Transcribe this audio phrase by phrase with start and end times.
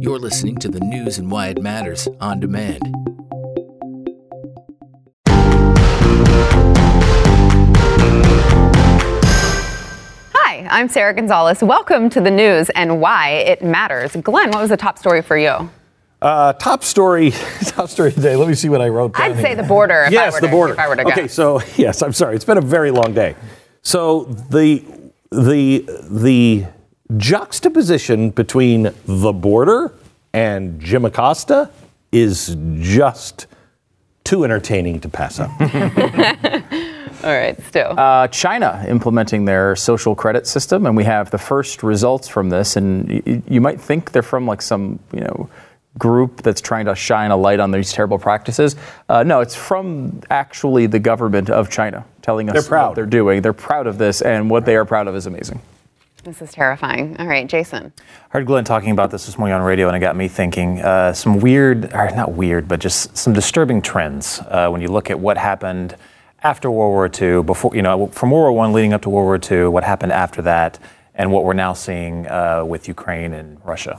[0.00, 2.82] You're listening to the news and why it matters on demand.
[10.34, 11.64] Hi, I'm Sara Gonzales.
[11.64, 14.14] Welcome to the news and why it matters.
[14.14, 15.68] Glenn, what was the top story for you?
[16.22, 17.30] Uh, top story,
[17.64, 18.36] top story today.
[18.36, 19.32] Let me see what I wrote down.
[19.32, 19.56] I'd say here.
[19.56, 20.02] the border.
[20.02, 20.72] If I yes, were the to, border.
[20.74, 21.10] If I were to go.
[21.10, 22.36] okay, so yes, I'm sorry.
[22.36, 23.34] It's been a very long day.
[23.82, 24.84] So the
[25.32, 26.66] the the
[27.16, 29.92] juxtaposition between the border
[30.32, 31.70] and Jim Acosta
[32.12, 33.46] is just
[34.24, 35.50] too entertaining to pass up.
[37.24, 37.80] All right, Stu.
[37.80, 42.76] Uh, China implementing their social credit system, and we have the first results from this.
[42.76, 45.50] And y- you might think they're from like some, you know,
[45.98, 48.76] group that's trying to shine a light on these terrible practices.
[49.08, 52.88] Uh, no, it's from actually the government of China telling us They're proud.
[52.90, 53.42] what they're doing.
[53.42, 55.60] They're proud of this, and what they are proud of is amazing.
[56.28, 57.16] This is terrifying.
[57.18, 57.90] All right, Jason.
[57.96, 60.80] I heard Glenn talking about this this morning on radio, and it got me thinking
[60.80, 65.10] uh, some weird, or not weird, but just some disturbing trends uh, when you look
[65.10, 65.96] at what happened
[66.42, 69.24] after World War II, before you know, from World War One leading up to World
[69.24, 70.78] War II, what happened after that,
[71.14, 73.98] and what we're now seeing uh, with Ukraine and Russia.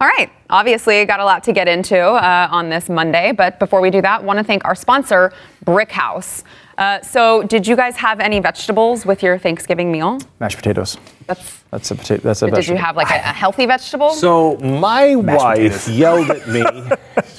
[0.00, 0.30] All right.
[0.50, 4.00] Obviously, got a lot to get into uh, on this Monday, but before we do
[4.02, 5.32] that, want to thank our sponsor,
[5.64, 6.44] Brick House.
[6.78, 10.18] Uh, so, did you guys have any vegetables with your Thanksgiving meal?
[10.40, 10.98] Mashed potatoes.
[11.26, 11.62] That's.
[11.70, 12.22] That's a potato.
[12.22, 14.10] That's a vegetable Did you have like a, a healthy vegetable?
[14.10, 15.88] So my wife potatoes.
[15.98, 16.64] yelled at me.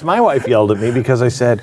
[0.02, 1.62] my wife yelled at me because I said,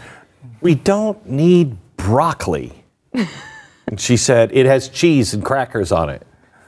[0.61, 2.73] "We don't need broccoli."
[3.13, 6.25] and she said, "It has cheese and crackers on it."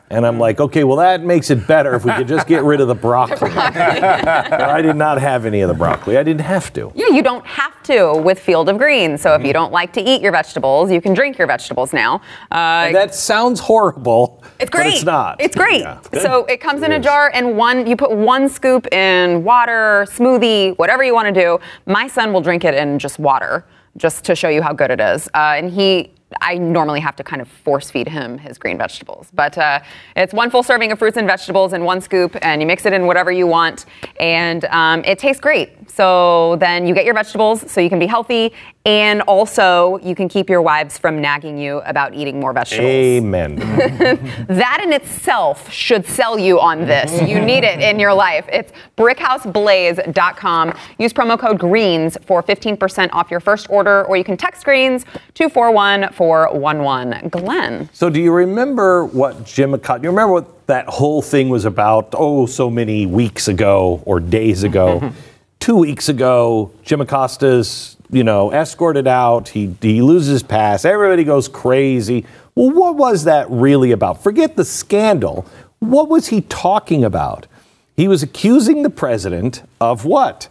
[0.10, 2.80] And I'm like, "Okay, well that makes it better if we could just get rid
[2.80, 6.18] of the broccoli." But I did not have any of the broccoli.
[6.18, 6.92] I didn't have to.
[6.96, 9.22] Yeah, you don't have to with Field of Greens.
[9.22, 12.22] So if you don't like to eat your vegetables, you can drink your vegetables now.
[12.52, 14.44] Uh, that sounds horrible.
[14.60, 14.84] it's great.
[14.86, 15.42] But it's not.
[15.42, 15.82] It's great.
[15.82, 16.00] Yeah.
[16.22, 20.06] So it comes in It a jar, and one you put one scoop in water,
[20.10, 21.60] smoothie, whatever you want to do.
[21.86, 23.66] My son will drink it in just water,
[23.98, 25.28] just to show you how good it is.
[25.34, 26.14] Uh, and he.
[26.42, 29.30] I normally have to kind of force feed him his green vegetables.
[29.34, 29.80] But uh,
[30.16, 32.94] it's one full serving of fruits and vegetables in one scoop, and you mix it
[32.94, 33.86] in whatever you want,
[34.20, 35.77] and um, it tastes great.
[35.90, 38.54] So then you get your vegetables so you can be healthy,
[38.86, 42.88] and also you can keep your wives from nagging you about eating more vegetables.
[42.90, 43.58] Amen.
[44.48, 47.22] That in itself should sell you on this.
[47.22, 48.46] You need it in your life.
[48.52, 50.74] It's brickhouseblaze.com.
[51.00, 55.06] Use promo code GREENS for 15% off your first order, or you can text GREENS
[55.36, 57.30] 241-411.
[57.30, 57.90] Glenn.
[57.94, 60.04] So do you remember what Jim Acosta?
[60.04, 62.14] You remember what that whole thing was about?
[62.14, 65.14] Oh, so many weeks ago or days ago.
[65.60, 69.50] Two weeks ago, Jim Acosta's, you know, escorted out.
[69.50, 70.86] He he loses his pass.
[70.86, 72.26] Everybody goes crazy.
[72.56, 74.24] Well, what was that really about?
[74.24, 75.46] Forget the scandal.
[75.80, 77.48] What was he talking about?
[77.96, 80.50] He was accusing the president of what?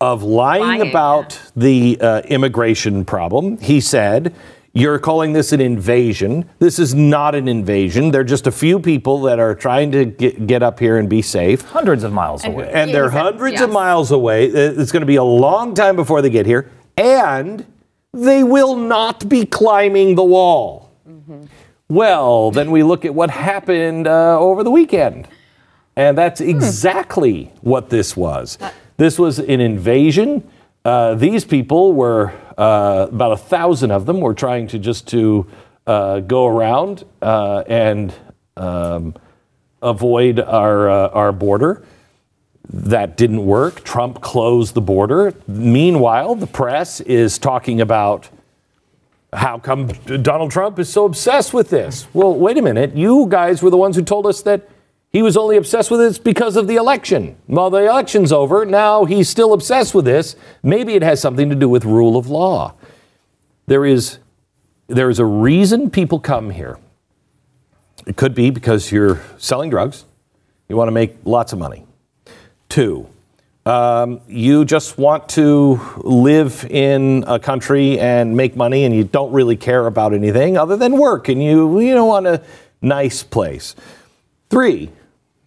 [0.00, 3.58] Of lying, Lying, about the uh, immigration problem.
[3.58, 4.34] He said,
[4.78, 6.48] You're calling this an invasion.
[6.60, 8.12] This is not an invasion.
[8.12, 11.20] They're just a few people that are trying to get, get up here and be
[11.20, 11.62] safe.
[11.62, 12.70] Hundreds of miles away.
[12.72, 14.46] And Yeah, they're he said- hundreds of miles away.
[14.52, 16.70] Uh, It's going to be a long time before they get here.
[16.96, 17.66] And
[18.12, 20.90] they will not be climbing the wall.
[21.10, 21.46] Mm-hmm.
[21.88, 25.26] Well, then we look at what happened uh, over the weekend.
[25.96, 26.50] And that's Hmm.
[26.50, 28.58] exactly what this was.
[28.96, 30.44] This was an invasion.
[30.88, 35.46] Uh, these people were uh, about a thousand of them were trying to just to
[35.86, 38.14] uh, go around uh, and
[38.56, 39.14] um,
[39.82, 41.84] avoid our uh, our border.
[42.70, 43.84] That didn't work.
[43.84, 45.34] Trump closed the border.
[45.46, 48.30] Meanwhile, the press is talking about
[49.34, 49.88] how come
[50.22, 52.06] Donald Trump is so obsessed with this?
[52.14, 52.96] Well, wait a minute.
[52.96, 54.66] You guys were the ones who told us that
[55.10, 57.36] he was only obsessed with this because of the election.
[57.46, 58.66] Well, the election's over.
[58.66, 60.36] Now he's still obsessed with this.
[60.62, 62.74] Maybe it has something to do with rule of law.
[63.66, 64.18] There is
[64.86, 66.78] there is a reason people come here.
[68.06, 70.04] It could be because you're selling drugs.
[70.68, 71.86] You want to make lots of money.
[72.70, 73.06] Two,
[73.66, 79.32] um, you just want to live in a country and make money and you don't
[79.32, 82.42] really care about anything other than work and you, you don't want a
[82.80, 83.74] nice place.
[84.48, 84.90] Three,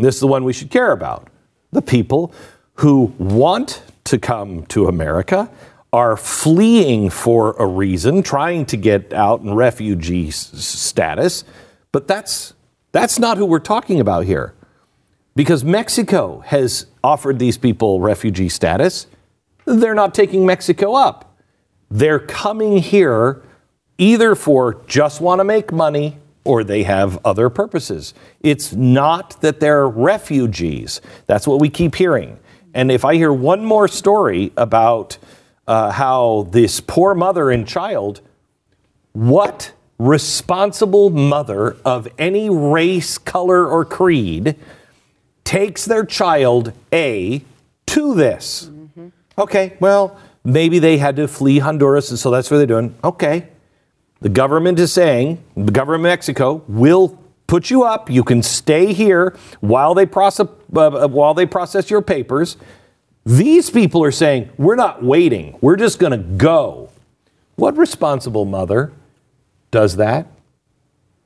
[0.04, 1.28] this is the one we should care about.
[1.72, 2.34] The people
[2.76, 5.50] who want to come to America
[5.94, 11.44] are fleeing for a reason, trying to get out in refugee s- status,
[11.92, 12.54] but that's
[12.94, 14.54] that's not who we're talking about here
[15.36, 19.08] because Mexico has offered these people refugee status.
[19.66, 21.38] They're not taking Mexico up.
[21.90, 23.42] They're coming here
[23.98, 28.14] either for just want to make money or they have other purposes.
[28.42, 31.02] It's not that they're refugees.
[31.28, 32.40] That's what we keep hearing.
[32.74, 35.18] And if I hear one more story about
[35.68, 38.22] uh, how this poor mother and child,
[39.14, 44.56] what responsible mother of any race, color, or creed
[45.44, 47.44] takes their child, A,
[47.88, 48.70] to this?
[49.38, 52.96] Okay, well, maybe they had to flee Honduras, and so that's what they're doing.
[53.04, 53.48] Okay.
[54.22, 58.10] The government is saying, the government of Mexico will put you up.
[58.10, 62.56] You can stay here while they process, uh, while they process your papers.
[63.26, 65.58] These people are saying, we're not waiting.
[65.60, 66.90] We're just going to go.
[67.56, 68.94] What responsible mother
[69.70, 70.28] does that?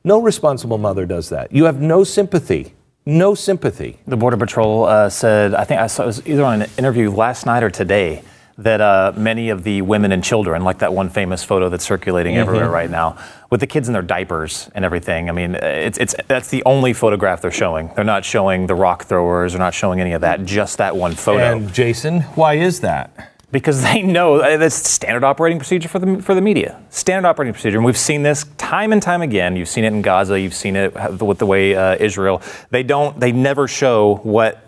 [0.03, 1.51] No responsible mother does that.
[1.51, 2.73] You have no sympathy.
[3.05, 3.99] No sympathy.
[4.07, 7.11] The Border Patrol uh, said, I think I saw it was either on an interview
[7.11, 8.23] last night or today,
[8.57, 12.37] that uh, many of the women and children, like that one famous photo that's circulating
[12.37, 13.17] everywhere right now,
[13.49, 15.29] with the kids in their diapers and everything.
[15.29, 17.91] I mean, it's, it's that's the only photograph they're showing.
[17.95, 19.53] They're not showing the rock throwers.
[19.53, 20.45] They're not showing any of that.
[20.45, 21.57] Just that one photo.
[21.57, 23.33] And Jason, why is that?
[23.55, 26.81] because they know uh, that's standard operating procedure for the for the media.
[26.89, 29.55] Standard operating procedure, and we've seen this time and time again.
[29.55, 30.39] You've seen it in Gaza.
[30.39, 32.41] You've seen it with the way uh, Israel.
[32.69, 33.17] They don't.
[33.17, 34.64] They never show what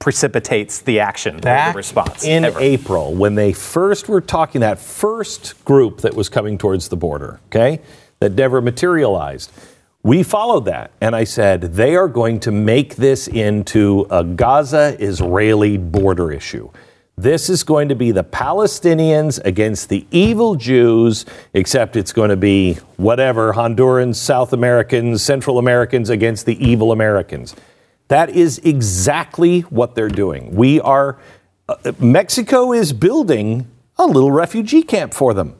[0.00, 2.24] precipitates the action, Back the response.
[2.24, 2.58] in ever.
[2.58, 7.38] April, when they first were talking, that first group that was coming towards the border,
[7.46, 7.80] okay,
[8.18, 9.52] that never materialized,
[10.02, 10.90] we followed that.
[11.02, 16.70] And I said, they are going to make this into a Gaza Israeli border issue.
[17.18, 22.36] This is going to be the Palestinians against the evil Jews, except it's going to
[22.38, 27.54] be whatever Hondurans, South Americans, Central Americans against the evil Americans.
[28.10, 30.56] That is exactly what they're doing.
[30.56, 31.16] We are,
[31.68, 35.54] uh, Mexico is building a little refugee camp for them.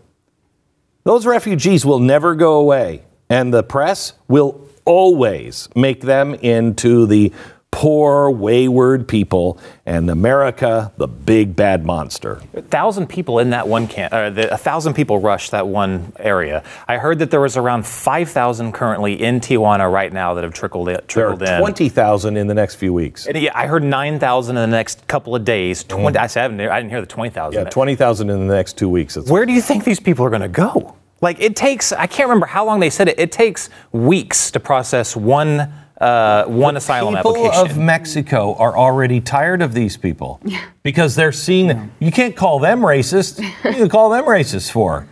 [1.05, 7.32] Those refugees will never go away, and the press will always make them into the
[7.70, 12.40] poor, wayward people, and America, the big bad monster.
[12.55, 14.12] A thousand people in that one camp.
[14.12, 16.62] Uh, the, a thousand people rushed that one area.
[16.88, 20.52] I heard that there was around five thousand currently in Tijuana right now that have
[20.52, 20.99] trickled in.
[21.14, 21.61] There are in.
[21.61, 23.26] 20,000 in the next few weeks.
[23.26, 25.84] And yeah, I heard nine thousand in the next couple of days.
[25.84, 27.62] 20, I, said, I, haven't- I didn't hear the twenty thousand.
[27.64, 29.16] Yeah, 20,000 in the next two weeks.
[29.16, 30.96] It's- Where do you think these people are going to go?
[31.23, 31.93] Like it takes.
[31.93, 33.19] I can't remember how long they said it.
[33.19, 35.70] It takes weeks to process one
[36.00, 37.70] uh, one asylum people application.
[37.70, 40.41] of Mexico are already tired of these people
[40.82, 41.93] because they're seeing.
[41.99, 43.43] You can't call them racist.
[43.62, 45.06] What do you call them racist for?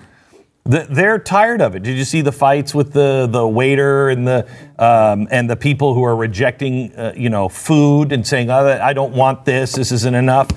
[0.64, 1.82] The- They're tired of it.
[1.82, 4.46] Did you see the fights with the, the waiter and the
[4.78, 8.92] um, and the people who are rejecting uh, you know food and saying oh, I
[8.92, 9.72] don't want this.
[9.72, 10.50] This isn't enough.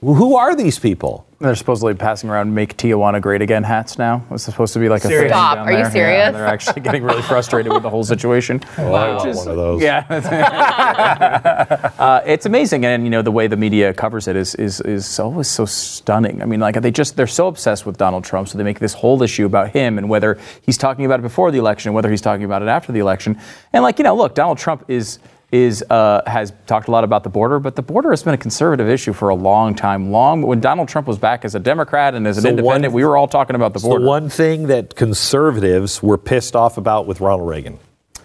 [0.00, 1.26] Who are these people?
[1.40, 4.24] They're supposedly passing around "Make Tijuana Great Again" hats now.
[4.30, 5.22] It's supposed to be like a Serious?
[5.22, 5.54] thing Stop.
[5.56, 5.86] down Are you there.
[5.86, 6.32] Yeah, serious?
[6.34, 8.60] they're actually getting really frustrated with the whole situation.
[8.78, 9.82] Oh, I want one of those.
[9.82, 10.04] Yeah,
[11.98, 15.18] uh, it's amazing, and you know the way the media covers it is is is
[15.18, 16.42] always so stunning.
[16.42, 18.94] I mean, like they just they're so obsessed with Donald Trump, so they make this
[18.94, 22.20] whole issue about him and whether he's talking about it before the election, whether he's
[22.20, 23.36] talking about it after the election,
[23.72, 25.18] and like you know, look, Donald Trump is.
[25.50, 28.38] Is uh, has talked a lot about the border, but the border has been a
[28.38, 30.10] conservative issue for a long time.
[30.10, 32.92] Long when Donald Trump was back as a Democrat and as an So one- independent,
[32.92, 34.04] we were all talking about the It's the border.
[34.04, 37.78] one thing that conservatives were pissed off about with Ronald Reagan.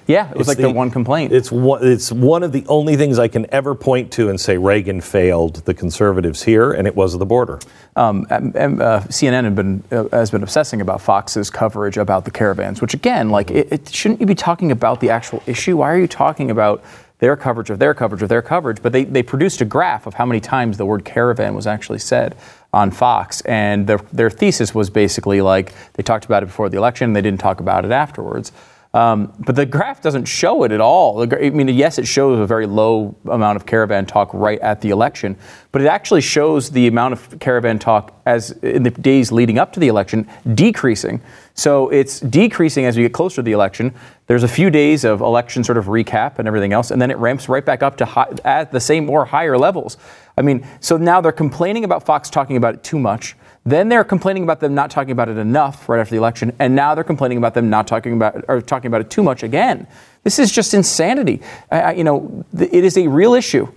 [0.05, 1.31] yeah, it was It's like the, one complaint.
[1.31, 4.57] It's one, it's one of the only things I can ever point to and say
[4.57, 7.59] Reagan failed the conservatives here, and it was the border.
[7.95, 12.31] um, um, uh, CNN had been, uh, has been obsessing about Fox's coverage about the
[12.31, 15.77] caravans, which again, like, it, it, shouldn't you be talking about the actual issue?
[15.77, 16.83] Why are you talking about
[17.19, 18.81] their coverage of their coverage of their coverage?
[18.81, 21.99] But they, they produced a graph of how many times the word caravan was actually
[21.99, 22.35] said
[22.73, 26.77] on Fox, and their, their thesis was basically like they talked about it before the
[26.77, 28.51] election, and they didn't talk about it afterwards.
[28.95, 31.23] Um, but the graph doesn't show it at all.
[31.23, 34.91] I mean, yes, it shows a very low amount of caravan talk right at the
[34.91, 35.35] election,
[35.71, 39.73] but it actually shows the amount of caravan talk as in the days leading up
[39.73, 41.21] to the election decreasing.
[41.55, 43.93] So it's decreasing as we get closer to the election.
[44.25, 47.17] There's a few days of election sort of recap and everything else, and then it
[47.17, 49.97] ramps right back up to high, at the same or higher levels.
[50.35, 53.35] I mean, so now they're complaining about Fox talking about it too much.
[53.65, 56.75] Then they're complaining about them not talking about it enough right after the election, and
[56.75, 59.87] now they're complaining about them not talking about or talking about it too much again.
[60.23, 61.41] This is just insanity.
[61.71, 63.67] I, I, you know, th- it is a real issue.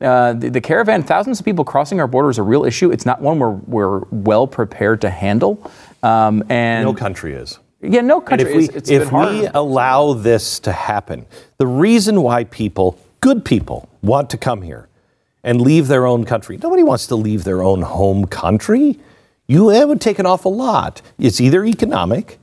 [0.00, 2.90] Uh, the, the caravan, thousands of people crossing our border is a real issue.
[2.90, 5.70] It's not one we're, we're well prepared to handle.
[6.02, 7.58] Um, and No country is.
[7.82, 8.50] yeah, no And country.
[8.50, 11.26] if we, it's, it's if we allow this to happen,
[11.58, 14.88] the reason why people, good people, want to come here
[15.44, 18.98] and leave their own country, nobody wants to leave their own home country.
[19.48, 21.02] You, that would take an awful lot.
[21.18, 22.38] It's either economic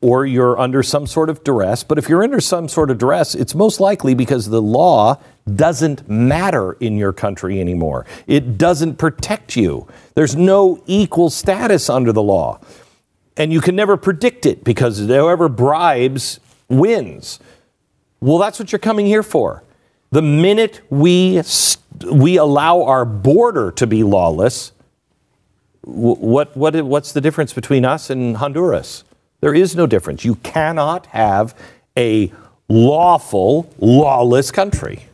[0.00, 1.84] or you're under some sort of duress.
[1.84, 5.20] But if you're under some sort of duress, it's most likely because the law
[5.54, 8.06] doesn't matter in your country anymore.
[8.26, 9.86] It doesn't protect you.
[10.14, 12.60] There's no equal status under the law.
[13.36, 17.38] And you can never predict it because whoever bribes wins.
[18.20, 19.64] Well, that's what you're coming here for.
[20.10, 21.42] The minute we
[22.10, 24.72] we allow our border to be lawless,
[25.82, 29.04] what, what, what's the difference between us and Honduras?
[29.40, 30.24] There is no difference.
[30.24, 31.54] You cannot have
[31.96, 32.32] a
[32.68, 35.04] lawful, lawless country.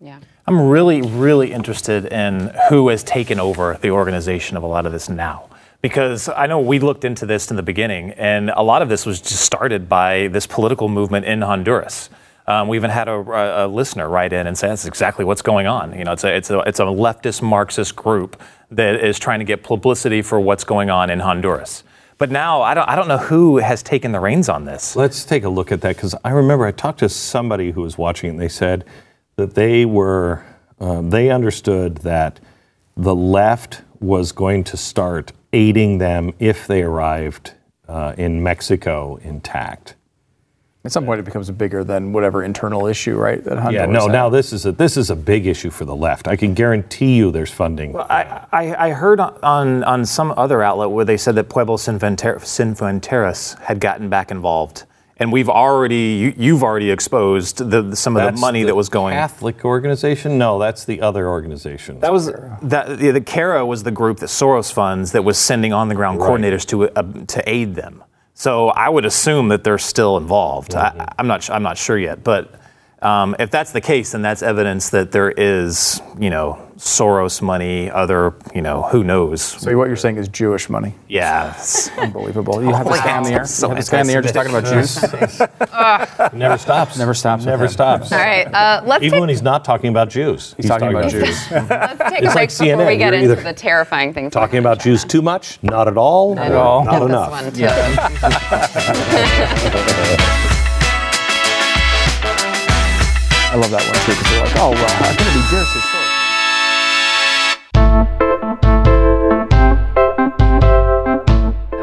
[0.00, 0.20] Yeah.
[0.46, 4.92] I'm really, really interested in who has taken over the organization of a lot of
[4.92, 5.48] this now.
[5.80, 9.04] Because I know we looked into this in the beginning, and a lot of this
[9.04, 12.08] was just started by this political movement in Honduras.
[12.46, 15.66] Um, we even had a, a, listener write in and say that's exactly what's going
[15.66, 15.96] on.
[15.96, 19.44] You know, it's a, it's a, it's a leftist Marxist group that is trying to
[19.44, 21.84] get publicity for what's going on in Honduras.
[22.22, 24.94] But now I don't, I don't know who has taken the reins on this.
[24.94, 27.98] Let's take a look at that because I remember I talked to somebody who was
[27.98, 28.84] watching and they said
[29.34, 30.44] that they were,
[30.78, 32.38] um, they understood that
[32.96, 37.54] the left was going to start aiding them if they arrived
[37.88, 39.96] uh, in Mexico intact.
[40.84, 43.42] At some point, it becomes bigger than whatever internal issue, right?
[43.44, 44.08] That yeah, no.
[44.08, 46.26] Now this is a this is a big issue for the left.
[46.26, 47.92] I can guarantee you, there's funding.
[47.92, 51.76] Well, I, I, I, heard on on some other outlet where they said that Pueblo
[51.76, 54.82] Sin Fronteras had gotten back involved,
[55.18, 58.74] and we've already you, have already exposed the, some of that's the money the that
[58.74, 59.14] was going.
[59.14, 60.36] Catholic organization?
[60.36, 62.00] No, that's the other organization.
[62.00, 65.72] That was that yeah, the CARA was the group that Soros funds that was sending
[65.72, 66.28] on the ground right.
[66.28, 68.02] coordinators to uh, to aid them.
[68.42, 70.72] So I would assume that they're still involved.
[70.72, 71.00] Mm-hmm.
[71.00, 71.48] I, am not.
[71.48, 72.52] I'm not sure yet, but
[73.02, 77.90] um, if that's the case, then that's evidence that there is, you know, Soros money,
[77.90, 79.40] other, you know, who knows.
[79.42, 80.94] So what you're saying is Jewish money?
[81.06, 82.62] Yeah, It's unbelievable.
[82.62, 83.44] You have this guy on the air.
[83.44, 85.00] So you have this guy on the air just talking about Jews.
[86.32, 86.98] Never stops.
[86.98, 87.44] Never stops.
[87.44, 88.10] Never stops.
[88.10, 90.54] All right, uh, let's even take, when he's not talking about Jews.
[90.56, 91.50] He's, he's talking, talking, about, Jews.
[91.50, 92.86] let's take it's a break like before CNN.
[92.86, 94.32] we get You're into the terrifying things.
[94.32, 95.62] Talking about Jews too much?
[95.62, 96.34] Not at all.
[96.34, 96.84] Not at all.
[96.84, 97.32] Not enough.
[103.52, 105.78] I love that one too because they're like, oh, well, I'm going to be Jersey.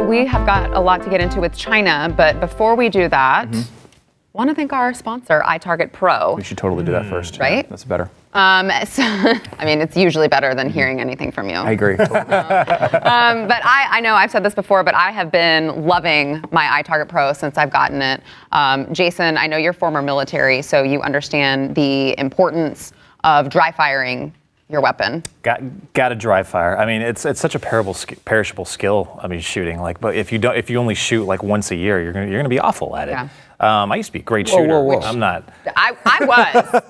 [0.09, 3.49] We have got a lot to get into with China, but before we do that,
[3.49, 3.61] mm-hmm.
[4.33, 6.33] want to thank our sponsor, iTarget Pro.
[6.33, 7.37] We should totally do that first.
[7.37, 7.57] Right?
[7.57, 8.09] Yeah, that's better.
[8.33, 11.55] Um, so, I mean, it's usually better than hearing anything from you.
[11.55, 11.95] I agree.
[11.97, 16.81] um, but I, I, know I've said this before, but I have been loving my
[16.81, 18.21] iTarget Pro since I've gotten it.
[18.51, 22.93] Um, Jason, I know you're former military, so you understand the importance
[23.23, 24.33] of dry firing
[24.69, 25.23] your weapon.
[25.41, 26.77] Got got to dry fire.
[26.77, 29.19] I mean, it's it's such a perishable perishable skill.
[29.21, 31.75] I mean, shooting like, but if you don't, if you only shoot like once a
[31.75, 33.13] year, you're gonna you're gonna be awful at it.
[33.13, 33.29] Yeah.
[33.59, 34.67] Um, I used to be a great shooter.
[34.67, 35.07] Whoa, whoa, whoa.
[35.07, 35.49] I'm not.
[35.75, 36.25] I, I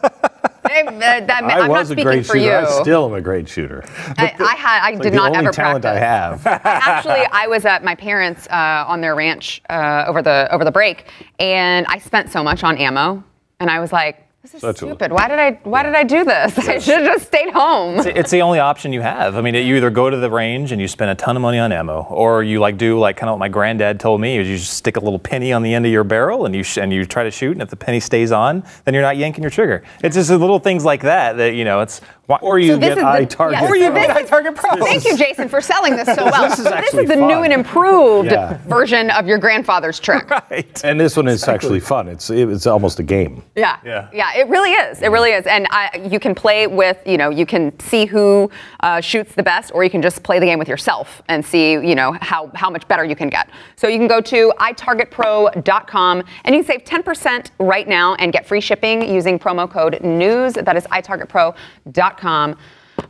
[0.03, 0.11] was.
[0.69, 2.45] that, that, I I'm was not a great for shooter.
[2.45, 2.67] You.
[2.67, 3.83] I still am a great shooter.
[4.17, 4.81] I, I had.
[4.81, 6.01] I like did the not only ever talent practice.
[6.01, 6.47] I have.
[6.65, 10.71] Actually, I was at my parents' uh, on their ranch uh, over the over the
[10.71, 11.05] break,
[11.39, 13.23] and I spent so much on ammo,
[13.59, 15.11] and I was like, this is Such stupid.
[15.11, 16.57] Why did I why did I do this?
[16.59, 16.67] Yes.
[16.67, 17.97] I should have just stayed home.
[17.99, 19.35] It's, it's, the only option you have.
[19.35, 21.57] I mean, you either go to the range and you spend a ton of money
[21.57, 24.47] on ammo, or you like do like kind of what my granddad told me: is
[24.47, 26.77] you just stick a little penny on the end of your barrel and you sh-
[26.77, 29.43] and you try to shoot, and if the penny stays on, then you're not yanking
[29.43, 29.83] your trigger.
[30.03, 31.79] It's just little things like that that you know.
[31.81, 32.01] It's
[32.41, 33.51] or you so get iTarget.
[33.53, 33.69] Yes.
[33.69, 34.77] Or you get iTarget Pro.
[34.85, 36.49] Thank you, Jason, for selling this so well.
[36.49, 37.27] this is, this is the fun.
[37.27, 38.57] new and improved yeah.
[38.67, 40.29] version of your grandfather's trick.
[40.49, 40.83] Right.
[40.83, 41.55] And this one is exactly.
[41.55, 42.07] actually fun.
[42.07, 43.43] It's it's almost a game.
[43.55, 43.77] Yeah.
[43.83, 44.09] Yeah.
[44.13, 44.28] Yeah.
[44.35, 45.01] It really is.
[45.01, 45.45] It really is.
[45.45, 48.49] And I, you can play with, you know, you can see who
[48.81, 51.71] uh, shoots the best, or you can just play the game with yourself and see,
[51.71, 53.49] you know, how how much better you can get.
[53.75, 58.45] So you can go to itargetpro.com and you can save 10% right now and get
[58.45, 60.53] free shipping using promo code news.
[60.53, 62.57] That is itargetpro.com.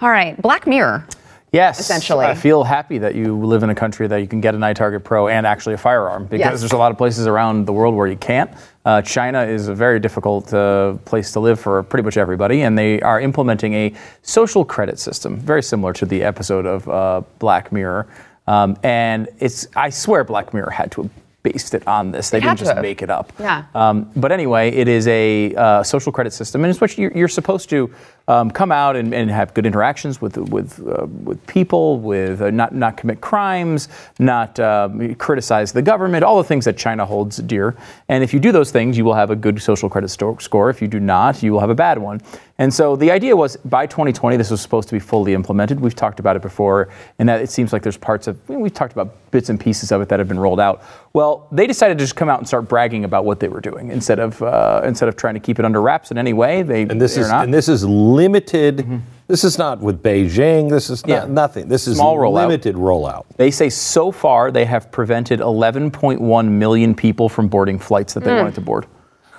[0.01, 1.07] All right, Black Mirror.
[1.51, 2.25] Yes, essentially.
[2.25, 5.03] I feel happy that you live in a country that you can get an iTarget
[5.03, 6.59] Pro and actually a firearm because yes.
[6.59, 8.51] there's a lot of places around the world where you can't.
[8.85, 12.77] Uh, China is a very difficult uh, place to live for pretty much everybody, and
[12.77, 17.71] they are implementing a social credit system, very similar to the episode of uh, Black
[17.71, 18.07] Mirror.
[18.47, 21.09] Um, and it's, I swear, Black Mirror had to
[21.43, 22.29] based it on this.
[22.29, 23.31] They, they didn't just make it up.
[23.39, 23.65] Yeah.
[23.73, 27.27] Um, but anyway, it is a uh, social credit system, and it's what you're, you're
[27.27, 27.93] supposed to
[28.29, 32.51] um, come out and, and have good interactions with with uh, with people, with uh,
[32.51, 37.37] not not commit crimes, not um, criticize the government, all the things that China holds
[37.37, 37.75] dear.
[38.07, 40.69] And if you do those things, you will have a good social credit sto- score.
[40.69, 42.21] If you do not, you will have a bad one.
[42.59, 45.79] And so the idea was by 2020, this was supposed to be fully implemented.
[45.79, 48.91] We've talked about it before, and that it seems like there's parts of we've talked
[48.91, 50.83] about bits and pieces of it that have been rolled out.
[51.13, 53.91] Well, they decided to just come out and start bragging about what they were doing
[53.91, 56.61] instead of uh, instead of trying to keep it under wraps in any way.
[56.61, 57.45] They And this is not.
[57.45, 57.85] and this is
[58.19, 59.01] limited.
[59.27, 60.69] This is not with Beijing.
[60.69, 61.33] This is not, Yeah.
[61.33, 61.67] nothing.
[61.69, 62.47] This is Small rollout.
[62.47, 63.25] limited rollout.
[63.37, 68.33] They say so far they have prevented 11.1 million people from boarding flights that they
[68.35, 68.85] wanted to board.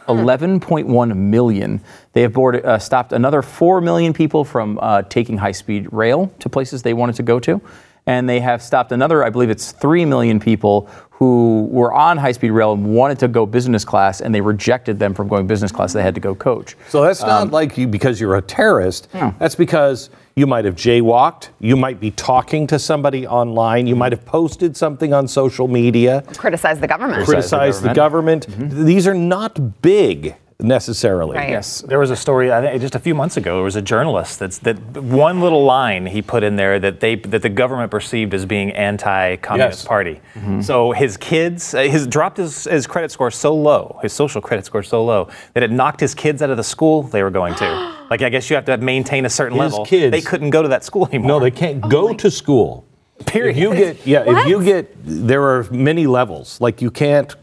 [0.09, 1.81] 11.1 million.
[2.15, 6.33] They have boarded, uh, stopped another 4 million people from uh, taking high speed rail
[6.41, 7.61] to places they wanted to go to.
[8.07, 10.89] And they have stopped another, I believe it's 3 million people
[11.21, 14.99] who were on high speed rail and wanted to go business class, and they rejected
[14.99, 15.93] them from going business class.
[15.93, 16.77] They had to go coach.
[16.89, 19.07] So that's not Um, like you because you're a terrorist.
[19.39, 21.51] That's because you might have jaywalked.
[21.61, 23.87] You might be talking to somebody online.
[23.87, 27.27] You might have posted something on social media, Criticize the government.
[27.27, 28.47] Criticize the government.
[28.59, 31.37] These are not big necessarily.
[31.37, 31.51] Right.
[31.51, 31.81] Yes.
[31.83, 33.57] There was a story I think, just a few months ago.
[33.57, 37.17] There was a journalist that's that one little line he put in there that they
[37.17, 39.87] that the government perceived as being anti-communist Yes.
[39.89, 40.21] party.
[40.63, 44.65] So his kids, uh, his dropped his, his credit score so low, his social credit
[44.67, 47.55] score so low that it knocked his kids out of the school they were going
[47.57, 47.97] to.
[48.11, 49.87] like I guess you have to maintain a certain His level.
[49.87, 51.29] kids- they couldn't go to that school anymore.
[51.29, 52.85] No, they can't go to school.
[53.27, 53.57] Period.
[53.57, 56.59] If you get yeah, if you get there are many levels.
[56.61, 57.35] Like you can't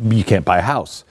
[0.00, 1.04] you can't buy a house.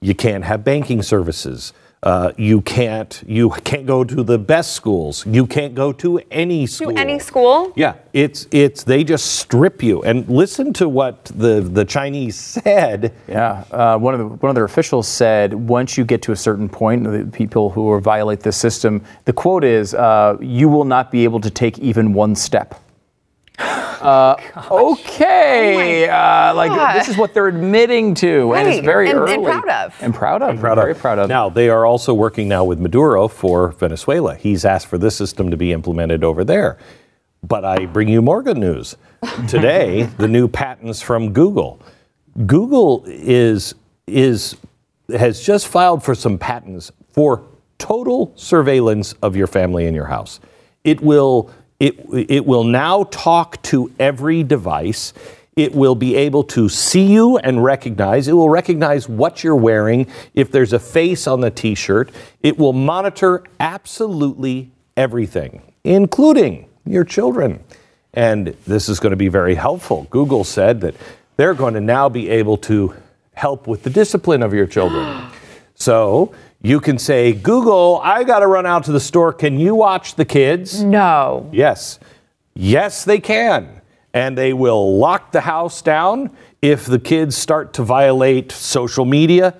[0.00, 1.72] You can't have banking services.
[2.00, 5.26] Uh, you can't you can't go to the best schools.
[5.26, 6.92] You can't go to any school.
[6.92, 7.72] To any school?
[7.74, 10.02] Yeah, it's it's they just strip you.
[10.02, 13.12] And listen to what the the Chinese said.
[13.26, 16.36] Yeah, uh, one of the one of their officials said once you get to a
[16.36, 20.84] certain point, the people who are violate this system, the quote is, uh, "You will
[20.84, 22.80] not be able to take even one step."
[24.08, 24.36] Uh,
[24.70, 29.44] okay, uh, like this is what they're admitting to, and it's very and- early and
[29.44, 29.94] proud of.
[30.00, 30.84] and proud of, Proud of.
[30.84, 31.28] very proud of.
[31.28, 34.34] Now they are also working now with Maduro for Venezuela.
[34.36, 36.78] He's asked for this system to be implemented over there.
[37.42, 38.96] But I bring you more good news.
[39.48, 41.80] Today, the new patents from Google.
[42.46, 43.74] Google is
[44.06, 44.56] is
[45.10, 47.42] has just filed for some patents for
[47.78, 50.40] total surveillance of your family and your house.
[50.84, 51.50] It will
[51.80, 55.12] it it will now talk to every device.
[55.56, 58.28] It will be able to see you and recognize.
[58.28, 60.06] It will recognize what you're wearing.
[60.34, 62.10] If there's a face on the t shirt,
[62.42, 67.62] it will monitor absolutely everything, including your children.
[68.14, 70.06] And this is going to be very helpful.
[70.10, 70.94] Google said that
[71.36, 72.94] they're going to now be able to
[73.34, 75.26] help with the discipline of your children.
[75.74, 79.32] so you can say, Google, I got to run out to the store.
[79.32, 80.82] Can you watch the kids?
[80.82, 81.48] No.
[81.52, 81.98] Yes.
[82.54, 83.80] Yes, they can.
[84.12, 89.54] And they will lock the house down if the kids start to violate social media,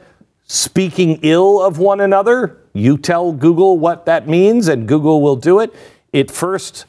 [0.47, 2.57] speaking ill of one another.
[2.73, 5.75] You tell Google what that means, and Google will do it.
[6.13, 6.87] It first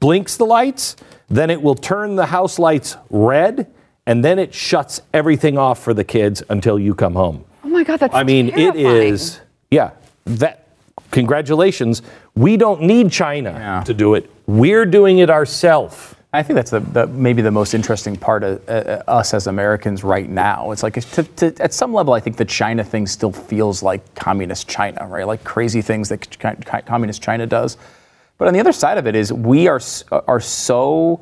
[0.00, 0.96] blinks the lights,
[1.28, 3.72] then it will turn the house lights red,
[4.06, 7.44] and then it shuts everything off for the kids until you come home.
[7.62, 9.12] Oh my God, that's I mean, it terrifying.
[9.14, 9.40] is,
[9.74, 9.90] yeah,
[10.26, 10.68] that,
[11.10, 12.02] congratulations.
[12.34, 13.82] We don't need China Yeah.
[13.84, 14.30] to do it.
[14.46, 16.14] We're doing it ourselves.
[16.32, 20.02] I think that's the, the maybe the most interesting part of uh, us as Americans
[20.02, 20.72] right now.
[20.72, 24.02] It's like to, to, at some level, I think the China thing still feels like
[24.16, 25.26] communist China, right?
[25.26, 26.20] Like crazy things that
[26.86, 27.76] communist China does.
[28.38, 31.20] But on the other side of it is we are are so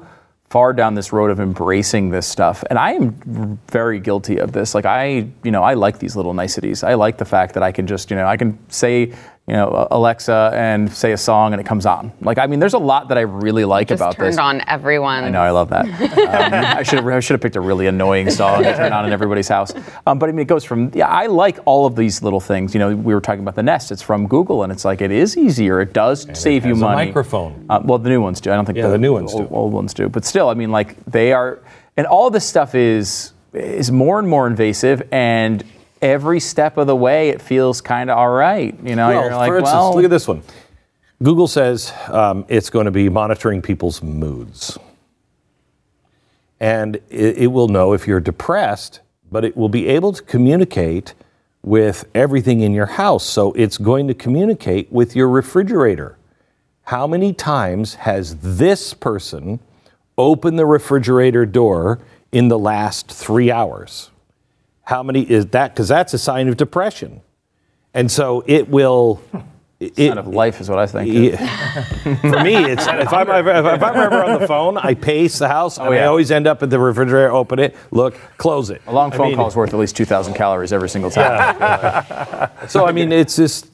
[0.52, 4.74] far down this road of embracing this stuff, and I am very guilty of this.
[4.74, 6.84] Like I, you know, I like these little niceties.
[6.84, 9.14] I like the fact that I can just, you know, I can say.
[9.48, 12.12] You know, Alexa, and say a song, and it comes on.
[12.20, 14.38] Like, I mean, there's a lot that I really like Just about turned this.
[14.38, 15.24] on everyone.
[15.24, 15.84] I know, I love that.
[16.32, 19.04] Um, I should have I should have picked a really annoying song to turn on
[19.04, 19.74] in everybody's house.
[20.06, 22.72] Um, but I mean, it goes from yeah, I like all of these little things.
[22.72, 23.90] You know, we were talking about the Nest.
[23.90, 25.80] It's from Google, and it's like it is easier.
[25.80, 27.06] It does save you has a money.
[27.06, 27.66] microphone.
[27.68, 28.52] Uh, well, the new ones do.
[28.52, 29.54] I don't think Yeah, the new ones old, do.
[29.54, 30.08] old ones do.
[30.08, 31.58] But still, I mean, like they are,
[31.96, 35.64] and all this stuff is is more and more invasive and.
[36.02, 38.76] Every step of the way, it feels kind of all right.
[38.84, 40.42] You know, Well, you're like, for instance, well, look at this one.
[41.22, 44.76] Google says um, it's going to be monitoring people's moods.
[46.58, 51.14] And it, it will know if you're depressed, but it will be able to communicate
[51.62, 53.24] with everything in your house.
[53.24, 56.18] So it's going to communicate with your refrigerator.
[56.84, 59.60] How many times has this person
[60.18, 62.00] opened the refrigerator door
[62.32, 64.10] in the last three hours?
[64.84, 65.74] How many is that?
[65.74, 67.20] Because that's a sign of depression.
[67.94, 69.40] And so it will hmm.
[69.96, 71.12] Kind of life is what I think.
[71.12, 71.84] Yeah.
[72.20, 75.48] For me, it's if I'm, ever, if I'm ever on the phone, I pace the
[75.48, 78.80] house, oh, and I always end up at the refrigerator, open it, look, close it.
[78.86, 82.50] A long I phone mean, call is worth at least 2,000 calories every single time.
[82.68, 83.71] So I mean, it's just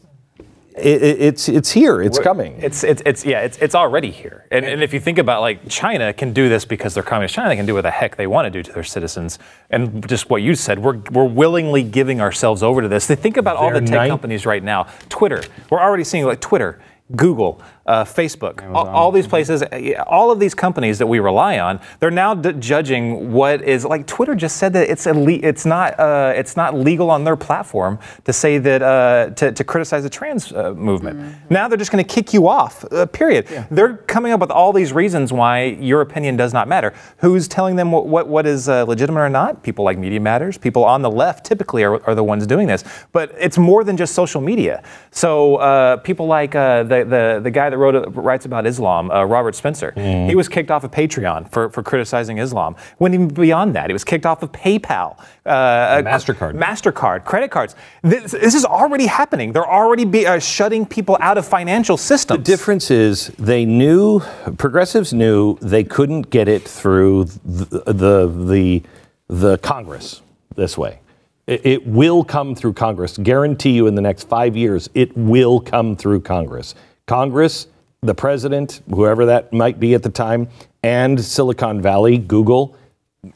[0.81, 2.59] it, it, it's it's here, it's coming.
[2.61, 4.47] It's, it's, it's yeah, it's, it's already here.
[4.51, 7.49] And, and if you think about like China can do this because they're communist China,
[7.49, 9.39] they can do what the heck they want to do to their citizens.
[9.71, 13.07] And just what you said, we're, we're willingly giving ourselves over to this.
[13.07, 14.85] They think about all the tech nine- companies right now.
[15.09, 16.81] Twitter, we're already seeing like Twitter.
[17.17, 21.59] Google, uh, Facebook, all, all these places, uh, all of these companies that we rely
[21.59, 24.07] on, they're now d- judging what is like.
[24.07, 27.99] Twitter just said that it's ille- it's not uh, it's not legal on their platform
[28.25, 31.19] to say that uh, to, to criticize the trans uh, movement.
[31.51, 32.85] Now they're just going to kick you off.
[32.93, 33.47] Uh, period.
[33.71, 36.93] They're coming up with all these reasons why your opinion does not matter.
[37.19, 39.63] Who's telling them what what, what is uh, legitimate or not?
[39.63, 40.59] People like Media Matters.
[40.59, 42.85] People on the left typically are, are the ones doing this.
[43.13, 44.83] But it's more than just social media.
[45.11, 49.25] So uh, people like uh, the, the the guy that wrote writes about Islam, uh,
[49.25, 49.93] Robert Spencer.
[50.29, 52.77] He was kicked off of Patreon for, for criticizing Islam.
[52.99, 53.89] Went even beyond that.
[53.89, 56.55] He was kicked off of PayPal, uh, MasterCard.
[56.55, 57.75] MasterCard, credit cards.
[58.03, 59.53] This, this is already happening.
[59.53, 62.39] They're already be, uh, shutting people out of financial systems.
[62.39, 64.21] The difference is they knew
[64.59, 68.83] progressives knew they couldn't get it through the the the,
[69.29, 70.23] the Congress
[70.57, 71.01] this way.
[71.47, 73.17] It will come through Congress.
[73.17, 76.75] Guarantee you, in the next five years, it will come through Congress.
[77.09, 77.67] Congress,
[78.03, 80.49] the president, whoever that might be at the time,
[80.83, 82.77] and Silicon Valley, Google,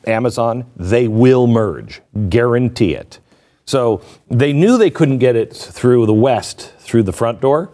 [0.06, 2.00] Amazon, they will merge.
[2.28, 3.18] Guarantee it.
[3.64, 7.70] So they knew they couldn't get it through the West, through the front door.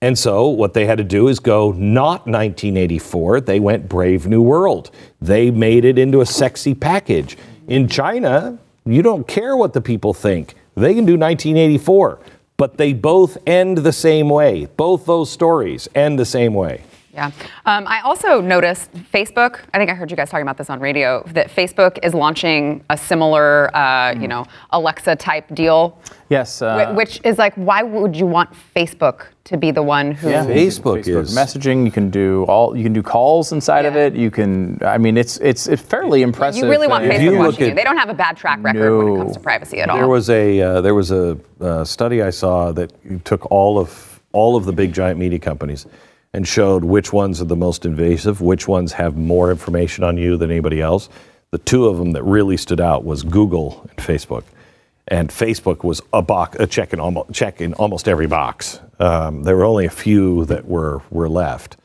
[0.00, 4.42] And so what they had to do is go not 1984, they went Brave New
[4.42, 4.90] World.
[5.20, 7.36] They made it into a sexy package.
[7.68, 10.54] In China, you don't care what the people think.
[10.74, 12.18] They can do 1984,
[12.62, 14.66] but they both end the same way.
[14.76, 16.84] Both those stories end the same way.
[17.12, 17.26] Yeah.
[17.66, 19.60] Um, I also noticed Facebook.
[19.74, 21.22] I think I heard you guys talking about this on radio.
[21.28, 25.98] That Facebook is launching a similar, uh, you know, Alexa type deal,
[26.30, 26.62] Yes.
[26.62, 30.30] Uh, which is like, why would you want Facebook to be the one who?
[30.30, 30.46] yeah.
[30.46, 31.84] Facebook is- messaging.
[31.84, 32.74] You can do all.
[32.74, 34.14] You can do calls inside of it.
[34.14, 34.78] You can.
[34.82, 36.64] I mean, it's it's it's fairly impressive.
[36.64, 37.12] You really want thing.
[37.16, 37.74] If you Facebook look watching you.
[37.74, 39.96] They don't have a bad track record when it comes to privacy at all.
[39.98, 42.90] There was a uh, there was a uh, study I saw that
[43.26, 45.86] took all of all of the big giant media companies
[46.34, 50.36] and showed which ones are the most invasive, which ones have more information on you
[50.36, 51.08] than anybody else.
[51.50, 54.44] The two of them that really stood out was Google and Facebook.
[55.08, 58.80] And Facebook was a box, a check in almost, check in almost every box.
[58.98, 61.76] Um, there were only a few that were were left,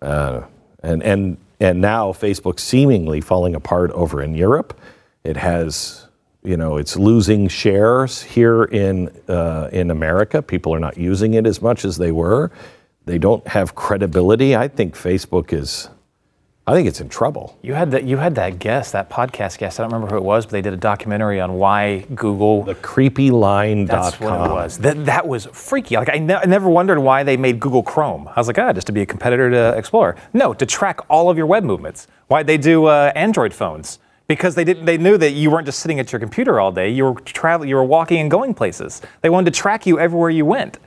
[0.00, 0.42] uh,
[0.82, 4.80] and and and now Facebook's seemingly falling apart over in Europe.
[5.24, 6.06] It has,
[6.44, 10.40] you know, it's losing shares here in uh, in America.
[10.40, 12.52] People are not using it as much as they were.
[13.06, 14.56] They don't have credibility.
[14.56, 15.88] I think Facebook is.
[16.66, 17.58] I think it's in trouble.
[17.60, 18.04] You had that.
[18.04, 19.78] You had that guest, that podcast guest.
[19.78, 22.62] I don't remember who it was, but they did a documentary on why Google.
[22.62, 23.86] The creepyline.com.
[23.86, 24.78] that's what it was.
[24.78, 25.96] That that was freaky.
[25.96, 28.28] Like I, ne- I never wondered why they made Google Chrome.
[28.28, 30.16] I was like, ah, just to be a competitor to Explorer.
[30.32, 32.06] No, to track all of your web movements.
[32.28, 33.98] Why'd they do uh, Android phones?
[34.26, 34.86] Because they didn't.
[34.86, 36.88] They knew that you weren't just sitting at your computer all day.
[36.88, 37.68] You were traveling.
[37.68, 39.02] You were walking and going places.
[39.20, 40.78] They wanted to track you everywhere you went.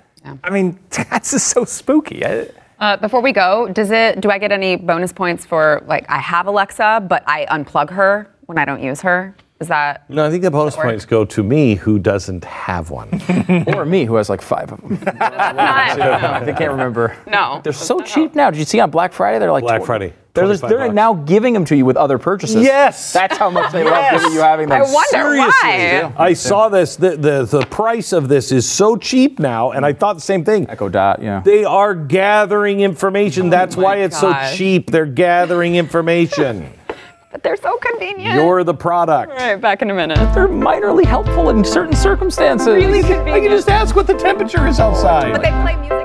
[0.43, 2.25] I mean, that's just so spooky.
[2.25, 2.49] I-
[2.79, 4.21] Uh, before we go, does it?
[4.21, 8.29] Do I get any bonus points for like I have Alexa, but I unplug her
[8.45, 9.33] when I don't use her?
[9.59, 10.07] Is that?
[10.07, 10.93] No, I think the bonus Does that work?
[10.93, 13.09] points go to me, who doesn't have one.
[13.75, 14.99] or me, who has like five of them.
[15.19, 17.17] I can't remember.
[17.25, 17.61] No.
[17.63, 18.51] They're so cheap now.
[18.51, 19.39] Did you see on Black Friday?
[19.39, 22.17] They're like Black tw- Friday, They're, just, they're now giving them to you with other
[22.17, 22.63] purchases.
[22.63, 23.11] Yes!
[23.13, 24.13] That's how much they Yes!
[24.13, 24.81] love giving you having them.
[24.81, 26.13] I wonder why.
[26.17, 26.95] I saw this.
[26.95, 30.43] The, the the price of this is so cheap now, and I thought the same
[30.45, 30.69] thing.
[30.69, 31.41] Echo Dot, yeah.
[31.43, 33.47] They are gathering information.
[33.47, 34.51] Oh That's why it's gosh.
[34.51, 34.91] so cheap.
[34.91, 36.71] They're gathering information.
[37.29, 38.35] But they're so convenient.
[38.35, 39.31] You're the product.
[39.33, 40.17] All right, back in a minute.
[40.33, 42.67] They're minorly helpful in certain circumstances.
[42.67, 43.29] Really convenient.
[43.29, 45.33] I can just ask what the temperature is outside.
[45.33, 45.96] But they play music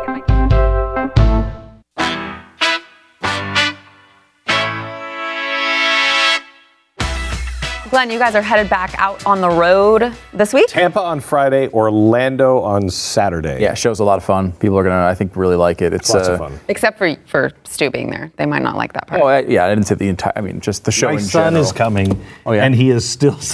[7.91, 10.69] Glenn, you guys are headed back out on the road this week.
[10.69, 13.61] Tampa on Friday, Orlando on Saturday.
[13.61, 14.53] Yeah, show's a lot of fun.
[14.53, 15.93] People are gonna, I think, really like it.
[15.93, 16.61] It's lots uh, of fun.
[16.69, 19.21] Except for for Stu being there, they might not like that part.
[19.21, 20.33] Oh, I, yeah, I didn't say the entire.
[20.37, 21.63] I mean, just the show My in son general.
[21.65, 22.65] is coming, Oh, yeah?
[22.65, 23.39] and he is still.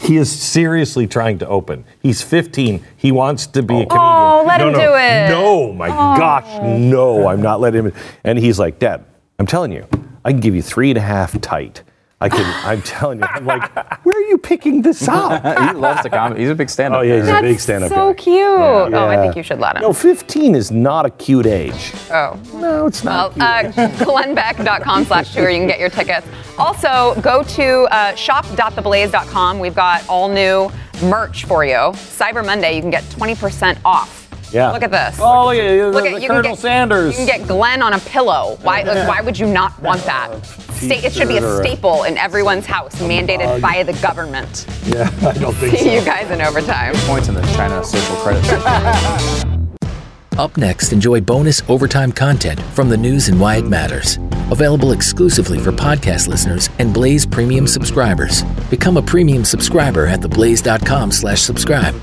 [0.00, 1.84] He is seriously trying to open.
[2.02, 2.84] He's 15.
[2.96, 4.00] He wants to be a comedian.
[4.02, 5.28] Oh, let no, him no, do it.
[5.30, 7.92] No, my gosh, no, I'm not letting him.
[8.22, 9.02] And he's like, Dad,
[9.38, 9.86] I'm telling you,
[10.22, 11.82] I can give you three and a half tight.
[12.20, 12.44] I can.
[12.64, 13.26] I'm telling you.
[13.28, 13.74] I'm like,
[14.04, 15.42] where are you picking this up?
[15.42, 16.40] he loves to comment.
[16.40, 17.00] He's a big stand-up.
[17.00, 18.22] Oh, yeah, he's a big That's stand-up so guy.
[18.22, 18.36] cute.
[18.46, 19.82] Oh, I think you should let him.
[19.82, 21.92] No, 15 is not a cute age.
[22.10, 22.40] Oh.
[22.54, 23.36] No, it's not.
[23.36, 23.62] Well, uh,
[23.98, 25.50] glennbeck.com slash tour.
[25.50, 26.26] You can get your tickets.
[26.58, 29.58] Also, go to uh, shop.theblaze.com.
[29.58, 30.70] We've got all new
[31.02, 31.74] merch for you.
[31.74, 34.23] Cyber Monday, you can get 20% off.
[34.54, 34.70] Yeah.
[34.70, 35.18] Look at this.
[35.20, 37.18] Oh, yeah, yeah, Look at the you Colonel can get, Sanders.
[37.18, 38.56] You can get Glenn on a pillow.
[38.62, 38.82] Why?
[38.82, 40.46] like, why would you not want that?
[40.46, 44.66] Sta- it should be a a- staple in everyone's house, mandated by the government.
[44.84, 46.94] yeah, I don't think See you guys in overtime.
[47.06, 48.44] Points in the China social credit.
[50.38, 54.18] Up next, enjoy bonus overtime content from the news and why it matters.
[54.50, 58.42] Available exclusively for podcast listeners and Blaze Premium subscribers.
[58.68, 61.94] Become a premium subscriber at theblaze.com slash subscribe.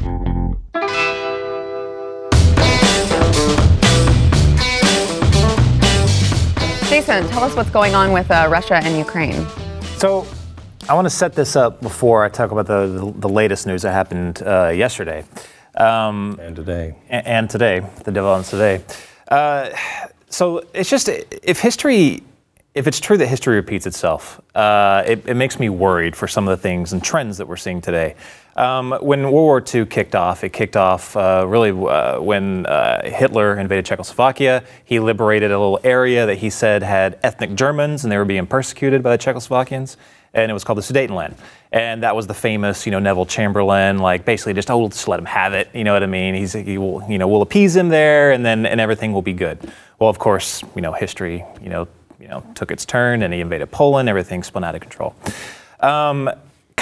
[7.01, 9.47] Jason, tell us what's going on with uh, Russia and Ukraine.
[9.97, 10.27] So,
[10.87, 13.81] I want to set this up before I talk about the, the, the latest news
[13.81, 15.25] that happened uh, yesterday
[15.77, 16.95] um, And today.
[17.09, 18.83] and, and today, the developments today.
[19.29, 19.71] Uh,
[20.29, 22.21] so, it's just if history,
[22.75, 26.47] if it's true that history repeats itself, uh, it, it makes me worried for some
[26.47, 28.13] of the things and trends that we're seeing today.
[28.62, 33.02] Um, when World War II kicked off, it kicked off uh, really uh, when uh,
[33.04, 34.63] Hitler invaded Czechoslovakia.
[34.86, 38.45] He liberated a little area that he said had ethnic Germans and they were being
[38.45, 39.97] persecuted by the Czechoslovakians,
[40.36, 41.34] and it was called the Sudetenland.
[41.71, 45.08] And that was the famous, you know, Neville Chamberlain, like basically just oh, we'll just
[45.08, 45.67] let him have it.
[45.74, 46.36] You know what I mean?
[46.36, 49.34] He's he will, you know, we'll appease him there, and then and everything will be
[49.34, 49.58] good.
[49.97, 51.88] Well, of course, you know, history, you know,
[52.19, 54.08] you know, took its turn, and he invaded Poland.
[54.08, 55.15] Everything spun out of control.
[55.80, 56.30] Um,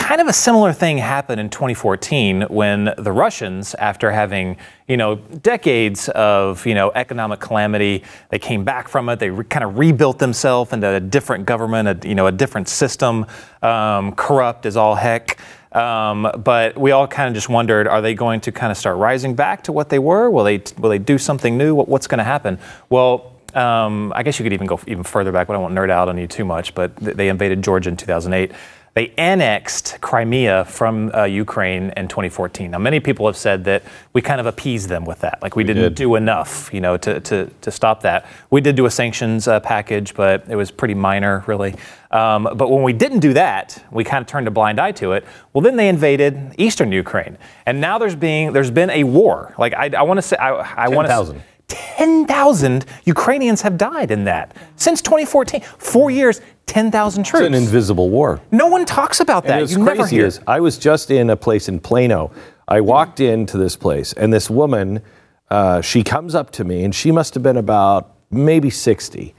[0.09, 5.17] kind of a similar thing happened in 2014 when the Russians, after having you know
[5.17, 9.19] decades of you know economic calamity, they came back from it.
[9.19, 12.69] They re- kind of rebuilt themselves into a different government, a, you know, a different
[12.69, 13.27] system,
[13.61, 15.37] um, corrupt as all heck.
[15.73, 18.97] Um, but we all kind of just wondered: Are they going to kind of start
[18.97, 20.31] rising back to what they were?
[20.31, 21.75] Will they will they do something new?
[21.75, 22.57] What, what's going to happen?
[22.89, 23.35] Well.
[23.55, 26.07] Um, I guess you could even go even further back, but I won't nerd out
[26.07, 26.75] on you too much.
[26.75, 28.51] But th- they invaded Georgia in 2008.
[28.95, 32.71] They annexed Crimea from uh, Ukraine in 2014.
[32.71, 35.63] Now, many people have said that we kind of appeased them with that, like we,
[35.63, 35.95] didn't did.
[35.95, 38.25] do enough, you know, to, to, to stop that.
[38.49, 41.75] We did do a sanctions uh, package, but it was pretty minor, really.
[42.11, 45.13] Um, but when we didn't do that, we kind of turned a blind eye to
[45.13, 45.25] it.
[45.53, 49.53] Well, then they invaded eastern Ukraine, and now there's being there's been a war.
[49.59, 51.13] Like I, I want to say, I, I want to.
[51.13, 51.43] 10,000.
[51.69, 55.61] 10,000 Ukrainians have died in that since 2014.
[55.61, 57.45] Four years, 10,000 It's troops.
[57.47, 58.39] an invisible war.
[58.51, 59.61] no one talks about that.
[59.61, 60.25] And you never crazy hear.
[60.27, 62.31] is I was just in a place in Plano.
[62.67, 65.01] I walked into this place, and this woman,
[65.49, 69.33] uh, she comes up to me, and she must have been about maybe 60.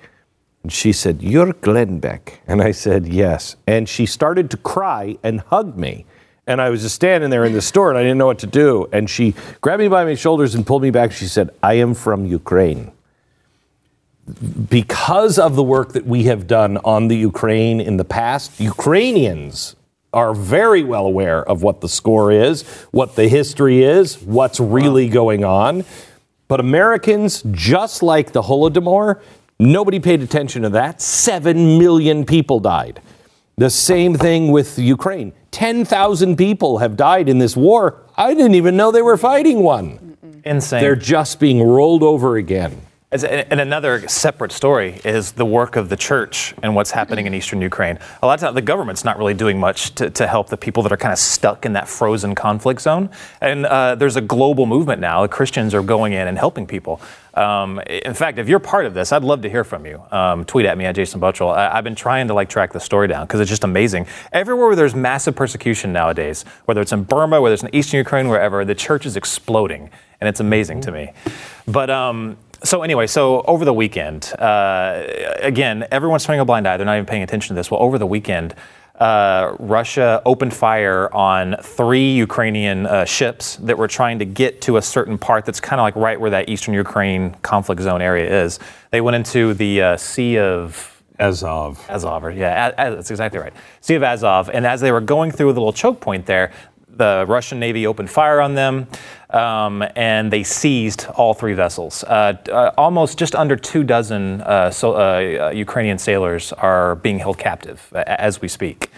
[0.64, 2.40] And she said, You're Glenn Beck.
[2.48, 3.56] And I said, Yes.
[3.66, 6.06] And she started to cry and hug me.
[6.48, 8.48] And I was just standing there in the store, and I didn't know what to
[8.48, 8.88] do.
[8.92, 11.12] And she grabbed me by my shoulders and pulled me back.
[11.12, 12.90] She said, I am from Ukraine
[14.68, 19.76] because of the work that we have done on the Ukraine in the past, Ukrainians
[20.12, 25.08] are very well aware of what the score is, what the history is, what's really
[25.08, 25.84] going on.
[26.48, 29.20] But Americans, just like the Holodomor,
[29.58, 31.00] nobody paid attention to that.
[31.00, 33.00] Seven million people died.
[33.56, 35.32] The same thing with Ukraine.
[35.50, 38.02] 10,000 people have died in this war.
[38.16, 40.16] I didn't even know they were fighting one.
[40.44, 40.80] Insane.
[40.80, 42.80] They're just being rolled over again.
[43.12, 47.61] And another separate story is the work of the church and what's happening in eastern
[47.61, 47.99] Ukraine.
[48.23, 50.85] A lot of times, the government's not really doing much to, to help the people
[50.85, 53.11] that are kind of stuck in that frozen conflict zone.
[53.40, 55.27] And uh, there's a global movement now.
[55.27, 57.01] Christians are going in and helping people.
[57.35, 60.01] Um, in fact, if you're part of this, I'd love to hear from you.
[60.12, 61.53] Um, tweet at me at Jason Buttrill.
[61.53, 64.07] I, I've been trying to like track the story down because it's just amazing.
[64.33, 68.29] Everywhere where there's massive persecution nowadays, whether it's in Burma, whether it's in eastern Ukraine,
[68.29, 71.11] wherever, the church is exploding, and it's amazing to me.
[71.66, 75.03] But um, so anyway, so over the weekend, uh,
[75.40, 76.77] again, everyone's turning a blind eye.
[76.77, 77.70] They're not even paying attention to this.
[77.70, 78.55] Well, over the weekend,
[79.01, 84.77] uh, Russia opened fire on three Ukrainian uh, ships that were trying to get to
[84.77, 88.44] a certain part that's kind of like right where that eastern Ukraine conflict zone area
[88.44, 88.59] is.
[88.90, 91.83] They went into the uh, Sea of Azov.
[91.88, 93.55] Azov, yeah, that's exactly right.
[93.81, 94.51] Sea of Azov.
[94.51, 96.53] And as they were going through the little choke point there,
[96.88, 98.87] the Russian Navy opened fire on them,
[99.34, 102.04] um, and they seized all three vessels.
[102.04, 107.38] Uh, uh, almost just under two dozen uh, so, uh, Ukrainian sailors are being held
[107.38, 108.90] captive a- as we speak.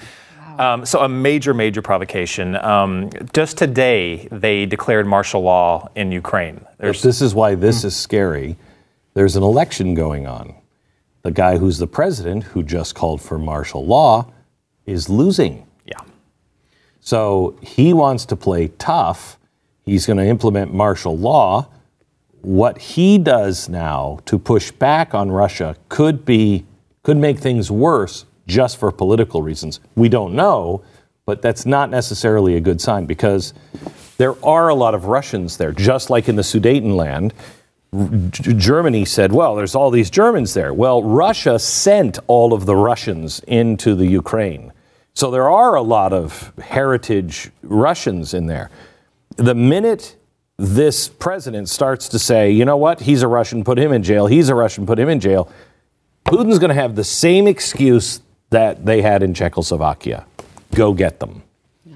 [0.58, 2.56] Um, so a major, major provocation.
[2.56, 6.60] Um, just today, they declared martial law in Ukraine.
[6.78, 8.56] There's This is why this is scary.
[9.14, 10.54] There's an election going on.
[11.22, 14.30] The guy who's the president, who just called for martial law,
[14.84, 15.66] is losing.
[15.86, 16.00] Yeah.
[17.00, 19.38] So he wants to play tough.
[19.84, 21.68] He's going to implement martial law.
[22.42, 26.64] What he does now to push back on Russia could be
[27.02, 29.80] could make things worse just for political reasons.
[29.96, 30.82] We don't know,
[31.26, 33.54] but that's not necessarily a good sign because
[34.18, 37.32] there are a lot of Russians there, just like in the Sudetenland.
[38.30, 40.72] Germany said, well, there's all these Germans there.
[40.72, 44.72] Well, Russia sent all of the Russians into the Ukraine.
[45.14, 48.70] So there are a lot of heritage Russians in there.
[49.42, 50.14] The minute
[50.56, 54.28] this president starts to say, you know what, he's a Russian, put him in jail,
[54.28, 55.50] he's a Russian, put him in jail,
[56.24, 60.26] Putin's going to have the same excuse that they had in Czechoslovakia.
[60.76, 61.41] Go get them.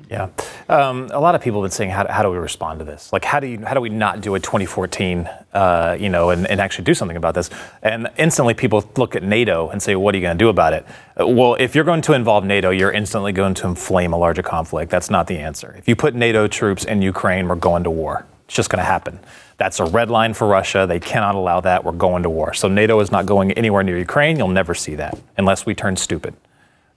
[0.09, 0.29] Yeah,
[0.69, 3.13] um, a lot of people have been saying, how, how do we respond to this?
[3.13, 6.47] Like, how do you, how do we not do a 2014, uh, you know, and,
[6.47, 7.51] and actually do something about this?
[7.83, 10.75] And instantly, people look at NATO and say, what are you going to do about
[10.75, 10.87] it?
[11.21, 14.45] Uh, well, if you're going to involve NATO, you're instantly going to inflame a larger
[14.45, 14.93] conflict.
[14.93, 15.75] That's not the answer.
[15.77, 18.27] If you put NATO troops in Ukraine, we're going to war.
[18.45, 19.19] It's just going to happen.
[19.57, 20.87] That's a red line for Russia.
[20.89, 21.83] They cannot allow that.
[21.83, 22.55] We're going to war.
[22.55, 24.37] So NATO is not going anywhere near Ukraine.
[24.37, 26.37] You'll never see that unless we turn stupid.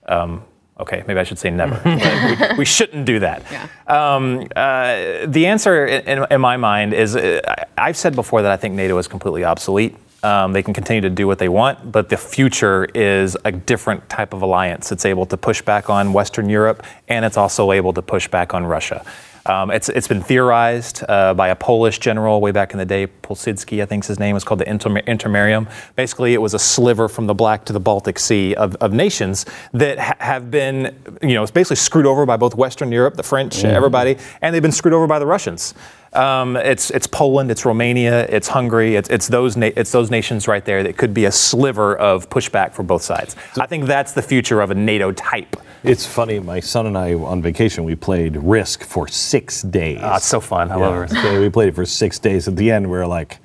[0.06, 0.44] Um,
[0.80, 1.80] okay, maybe I should say never.
[2.50, 3.42] we, we, shouldn't do that.
[3.50, 3.68] Yeah.
[3.86, 7.40] Um, uh, the answer, in, in, my mind, is uh,
[7.78, 9.96] I've said before that I think NATO is completely obsolete.
[10.22, 14.06] Um, they can continue to do what they want, but the future is a different
[14.10, 14.92] type of alliance.
[14.92, 18.52] It's able to push back on Western Europe, and it's also able to push back
[18.52, 19.04] on Russia.
[19.46, 23.06] Um, it's, it's been theorized uh, by a Polish general way back in the day,
[23.06, 25.70] Pilsudski, I think his name was called the Inter- Intermarium.
[25.96, 29.46] Basically, it was a sliver from the Black to the Baltic Sea of, of nations
[29.72, 33.22] that ha- have been, you know, it's basically screwed over by both Western Europe, the
[33.22, 33.64] French, mm.
[33.64, 35.74] everybody, and they've been screwed over by the Russians.
[36.12, 40.48] Um, it's it's Poland, it's Romania, it's Hungary, it's it's those na- it's those nations
[40.48, 43.36] right there that could be a sliver of pushback for both sides.
[43.54, 45.56] So I think that's the future of a NATO type.
[45.82, 46.38] It's funny.
[46.38, 50.00] My son and I on vacation we played Risk for six days.
[50.02, 50.70] Oh, it's so fun.
[50.70, 51.16] I love Risk.
[51.16, 52.48] So we played it for six days.
[52.48, 53.38] At the end, we were like,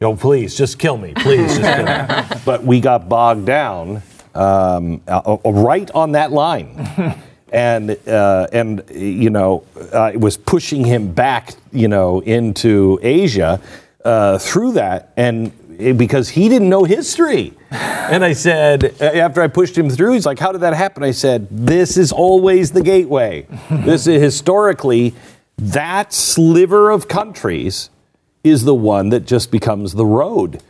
[0.00, 2.40] "Yo, please, just kill me, please." Just kill me.
[2.44, 4.02] But we got bogged down
[4.34, 7.14] um, uh, uh right on that line.
[7.52, 13.60] and uh, and you know uh, it was pushing him back you know into Asia
[14.04, 17.54] uh, through that and Eh, because he didn't know history.
[17.70, 21.02] And I said after I pushed him through he's like how did that happen?
[21.02, 23.46] I said this is always the gateway.
[23.88, 25.14] This is historically
[25.56, 27.90] that sliver of countries
[28.44, 30.60] is the one that just becomes the road.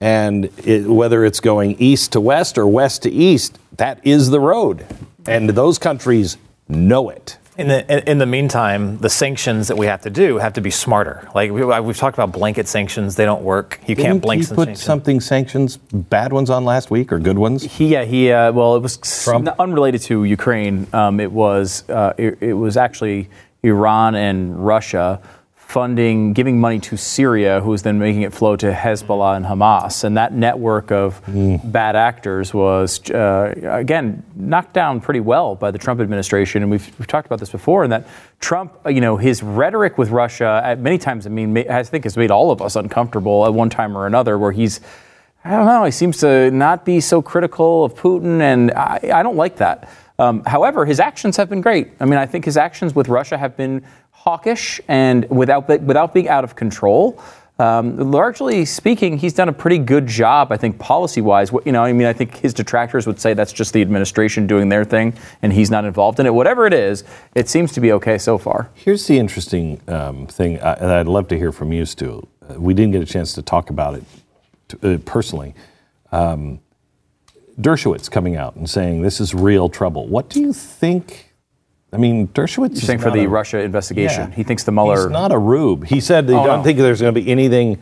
[0.00, 4.40] And it, whether it's going east to west or west to east that is the
[4.40, 4.86] road.
[5.26, 6.36] And those countries
[6.68, 7.38] know it.
[7.58, 10.70] In the, in the meantime, the sanctions that we have to do have to be
[10.70, 11.28] smarter.
[11.34, 13.80] Like we, have talked about blanket sanctions, they don't work.
[13.82, 14.50] You Didn't can't blanket.
[14.50, 14.84] He put sanctions.
[14.84, 17.64] something sanctions, bad ones on last week or good ones.
[17.64, 18.30] He, yeah, he.
[18.30, 19.48] Uh, well, it was Trump?
[19.58, 20.86] unrelated to Ukraine.
[20.92, 23.28] Um, it was uh, it, it was actually
[23.64, 25.20] Iran and Russia
[25.68, 30.02] funding, giving money to Syria, who was then making it flow to Hezbollah and Hamas.
[30.02, 31.60] And that network of mm.
[31.70, 36.62] bad actors was, uh, again, knocked down pretty well by the Trump administration.
[36.62, 38.08] And we've, we've talked about this before, and that
[38.40, 42.04] Trump, uh, you know, his rhetoric with Russia at many times, I mean, I think
[42.04, 44.80] has made all of us uncomfortable at one time or another, where he's,
[45.44, 49.22] I don't know, he seems to not be so critical of Putin, and I, I
[49.22, 49.90] don't like that.
[50.18, 51.90] Um, however, his actions have been great.
[52.00, 53.84] I mean, I think his actions with Russia have been
[54.28, 57.18] hawkish and without, without being out of control.
[57.58, 61.50] Um, largely speaking, he's done a pretty good job, I think, policy wise.
[61.64, 64.68] You know, I mean, I think his detractors would say that's just the administration doing
[64.68, 66.34] their thing and he's not involved in it.
[66.34, 68.70] Whatever it is, it seems to be okay so far.
[68.74, 72.28] Here's the interesting um, thing, uh, and I'd love to hear from you, Stu.
[72.48, 74.04] Uh, we didn't get a chance to talk about it
[74.84, 75.54] uh, personally.
[76.12, 76.60] Um,
[77.58, 80.06] Dershowitz coming out and saying this is real trouble.
[80.06, 81.27] What do you think
[81.92, 84.28] I mean, Dershowitz is saying for the a, Russia investigation.
[84.28, 85.04] Yeah, he thinks the Mueller.
[85.04, 85.86] He's not a rube.
[85.86, 86.62] He said, "I oh, don't no.
[86.62, 87.80] think there's going to be anything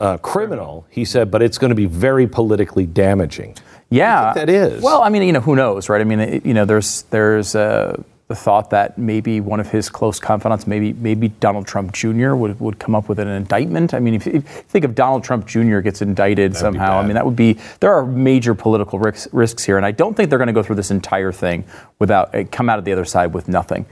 [0.00, 3.56] uh, criminal." He said, "But it's going to be very politically damaging."
[3.90, 4.82] Yeah, that is.
[4.82, 6.00] Well, I mean, you know, who knows, right?
[6.00, 7.54] I mean, it, you know, there's there's.
[7.54, 8.02] Uh,
[8.34, 12.34] the thought that maybe one of his close confidants, maybe maybe Donald Trump Jr.
[12.34, 13.94] would, would come up with an indictment.
[13.94, 15.78] I mean, if, if you think of Donald Trump Jr.
[15.78, 19.62] gets indicted That'd somehow, I mean, that would be there are major political risks, risks
[19.62, 21.64] here, and I don't think they're going to go through this entire thing
[22.00, 23.86] without uh, come out of the other side with nothing.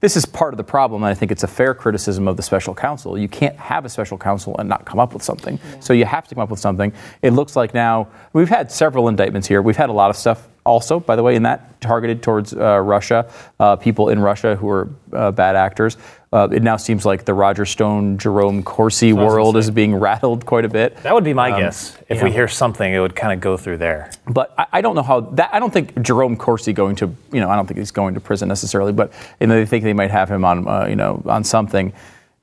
[0.00, 2.42] This is part of the problem, and I think it's a fair criticism of the
[2.42, 3.16] special counsel.
[3.16, 5.58] You can't have a special counsel and not come up with something.
[5.58, 5.80] Yeah.
[5.80, 6.92] So you have to come up with something.
[7.22, 9.62] It looks like now we've had several indictments here.
[9.62, 12.78] We've had a lot of stuff also, by the way, in that targeted towards uh,
[12.80, 15.96] Russia, uh, people in Russia who are uh, bad actors.
[16.32, 20.64] Uh, it now seems like the Roger Stone, Jerome Corsi world is being rattled quite
[20.64, 20.96] a bit.
[21.04, 21.96] That would be my Um, guess.
[22.08, 24.10] If we hear something, it would kind of go through there.
[24.26, 25.50] But I, I don't know how that.
[25.52, 28.20] I don't think Jerome Corsi going to, you know, I don't think he's going to
[28.20, 28.92] prison necessarily.
[28.92, 31.92] But you know, they think they might have him on, uh, you know, on something.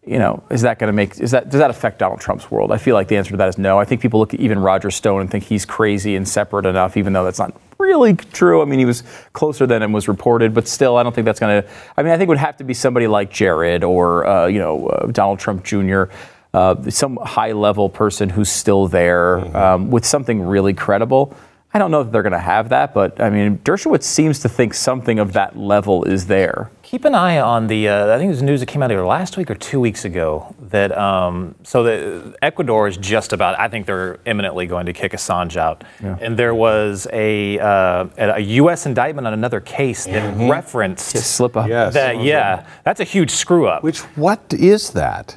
[0.05, 1.19] You know, is that going to make?
[1.19, 2.73] Is that does that affect Donald Trump's world?
[2.73, 3.79] I feel like the answer to that is no.
[3.79, 6.97] I think people look at even Roger Stone and think he's crazy and separate enough,
[6.97, 8.61] even though that's not really true.
[8.61, 11.39] I mean, he was closer than it was reported, but still, I don't think that's
[11.39, 11.69] going to.
[11.95, 14.59] I mean, I think it would have to be somebody like Jared or uh, you
[14.59, 16.03] know uh, Donald Trump Jr.
[16.53, 21.35] Uh, some high level person who's still there um, with something really credible.
[21.73, 24.49] I don't know that they're going to have that, but I mean, Dershowitz seems to
[24.49, 26.69] think something of that level is there.
[26.93, 27.89] Keep an eye on the.
[27.89, 30.05] Uh, I think it was news that came out either last week or two weeks
[30.05, 33.59] ago that um, so that Ecuador is just about.
[33.59, 35.83] I think they're imminently going to kick Assange out,
[36.21, 38.85] and there was a uh, a U.S.
[38.85, 41.67] indictment on another case that referenced Slip up.
[41.67, 41.95] Yes.
[41.95, 42.21] that.
[42.21, 43.81] Yeah, that's a huge screw up.
[43.81, 45.35] Which what is that?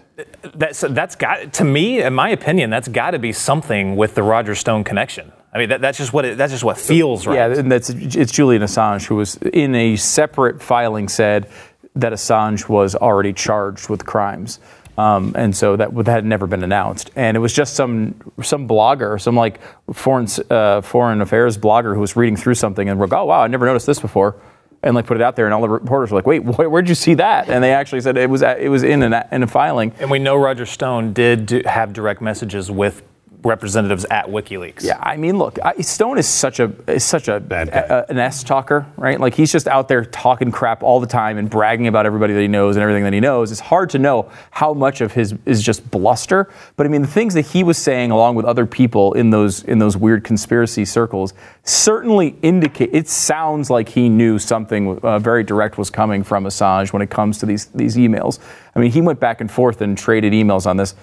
[0.54, 4.22] That's that's got to me, in my opinion, that's got to be something with the
[4.22, 5.32] Roger Stone connection.
[5.57, 7.36] I mean, that, that's just what it, that's just what feels right.
[7.36, 11.48] Yeah, and that's it's Julian Assange who was in a separate filing said
[11.94, 14.61] that Assange was already charged with crimes.
[14.98, 18.68] Um, and so that that had never been announced, and it was just some some
[18.68, 19.61] blogger, some like
[19.94, 23.46] foreign uh, foreign affairs blogger who was reading through something and wrote, "Oh wow, I
[23.46, 24.36] never noticed this before,"
[24.82, 26.88] and like put it out there, and all the reporters were like, "Wait, wh- where'd
[26.88, 29.46] you see that?" And they actually said it was it was in an, in a
[29.46, 29.92] filing.
[30.00, 33.02] And we know Roger Stone did do, have direct messages with
[33.43, 34.82] representatives at WikiLeaks.
[34.82, 37.78] Yeah, I mean, look, I, Stone is such a is such a, Bad guy.
[37.89, 39.18] a- an S talker, right?
[39.20, 42.41] Like he's just out there talking crap all the time and bragging about everybody that
[42.41, 43.51] he knows and everything that he knows.
[43.51, 46.49] It's hard to know how much of his is just bluster.
[46.76, 49.62] But I mean, the things that he was saying along with other people in those
[49.64, 51.34] in those weird conspiracy circles
[51.64, 52.91] certainly indicate.
[52.93, 57.11] It sounds like he knew something uh, very direct was coming from Assange when it
[57.11, 58.39] comes to these these emails.
[58.74, 60.95] I mean, he went back and forth and traded emails on this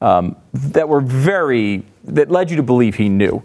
[0.00, 3.42] um, that were very that led you to believe he knew.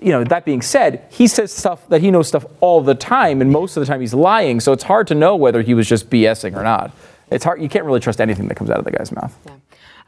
[0.00, 3.40] You know, that being said, he says stuff that he knows stuff all the time,
[3.40, 4.60] and most of the time he's lying.
[4.60, 6.92] So it's hard to know whether he was just BSing or not.
[7.30, 7.60] It's hard.
[7.60, 9.36] You can't really trust anything that comes out of the guy's mouth.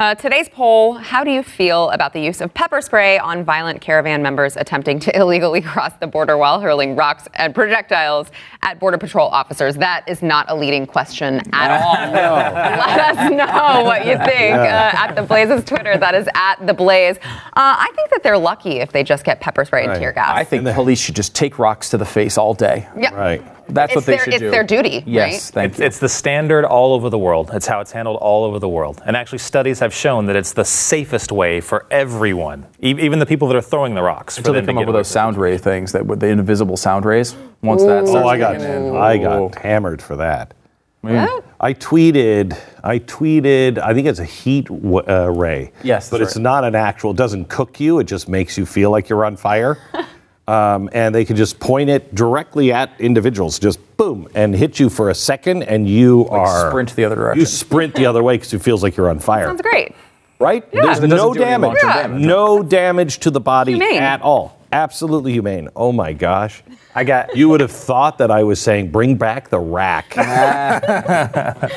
[0.01, 3.82] Uh, today's poll How do you feel about the use of pepper spray on violent
[3.82, 8.30] caravan members attempting to illegally cross the border while hurling rocks and projectiles
[8.62, 9.76] at Border Patrol officers?
[9.76, 11.92] That is not a leading question at all.
[12.12, 15.98] Let us know what you think uh, at the Blaze's Twitter.
[15.98, 17.18] That is at the Blaze.
[17.18, 20.34] Uh, I think that they're lucky if they just get pepper spray and tear gas.
[20.34, 22.88] I think the police should just take rocks to the face all day.
[22.96, 23.14] yeah.
[23.14, 23.59] Right.
[23.75, 24.51] That's It's what they their- should it's do.
[24.51, 25.41] their duty, Yes, right?
[25.55, 25.87] thank It's, you.
[25.87, 27.51] it's the standard all over the world.
[27.53, 29.01] It's how it's handled all over the world.
[29.07, 33.27] And actually, studies have shown that it's the safest way for everyone, e- even the
[33.27, 34.39] people that are throwing the rocks.
[34.39, 37.35] Until they come up with those sound ray things that with the invisible sound rays.
[37.62, 38.97] Once that starts Oh, I got kicking in.
[38.97, 40.55] I got hammered for that.
[41.03, 41.45] What?
[41.61, 45.73] I tweeted, I tweeted, I think it's a heat w- uh, ray.
[45.83, 46.43] Yes, But that's it's right.
[46.43, 49.37] not an actual, it doesn't cook you, it just makes you feel like you're on
[49.37, 49.79] fire.
[50.51, 54.88] um, and they can just point it directly at individuals, just boom, and hit you
[54.90, 56.70] for a second, and you are.
[56.70, 57.40] sprint the other direction.
[57.40, 59.46] You sprint the other way because it feels like you're on fire.
[59.46, 59.94] Sounds great.
[60.38, 60.64] Right?
[60.72, 60.82] Yeah.
[60.82, 61.68] There's no damage.
[61.68, 62.03] long-term Yeah.
[62.03, 62.26] damage.
[62.26, 63.98] No damage to the body Humane.
[64.03, 64.57] at all.
[64.72, 65.68] Absolutely humane.
[65.76, 66.62] Oh my gosh.
[66.94, 70.14] I got You would have thought that I was saying, bring back the rack.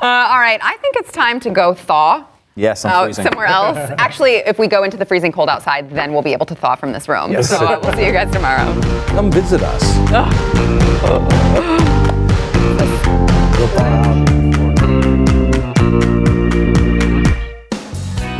[0.00, 2.24] Uh, all right, I think it's time to go thaw.
[2.58, 3.24] Yes, I'm out freezing.
[3.24, 3.78] somewhere else.
[3.98, 6.74] Actually, if we go into the freezing cold outside, then we'll be able to thaw
[6.74, 7.40] from this room.
[7.42, 8.80] So uh, we'll see you guys tomorrow.
[9.06, 9.82] Come visit us.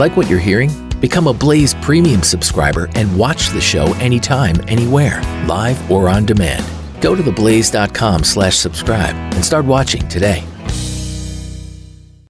[0.01, 0.71] Like what you're hearing?
[1.01, 6.65] Become a Blaze Premium subscriber and watch the show anytime, anywhere, live or on demand.
[7.01, 10.45] Go to theblaze.com slash subscribe and start watching today.